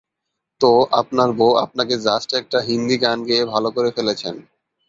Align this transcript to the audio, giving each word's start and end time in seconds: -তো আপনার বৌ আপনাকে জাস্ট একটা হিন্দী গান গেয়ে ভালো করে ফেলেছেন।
-তো 0.61 0.69
আপনার 0.91 1.29
বৌ 1.31 1.49
আপনাকে 1.55 1.95
জাস্ট 1.97 2.29
একটা 2.33 2.57
হিন্দী 2.61 2.97
গান 2.97 3.17
গেয়ে 3.25 3.43
ভালো 3.45 3.69
করে 3.71 3.89
ফেলেছেন। 3.91 4.35